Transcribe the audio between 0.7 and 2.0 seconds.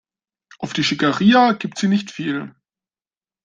die Schickeria gibt sie